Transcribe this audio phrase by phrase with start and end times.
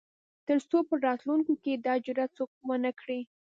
[0.47, 3.19] تر څو په راتلونکو کې دا جرات څوک ونه کړي.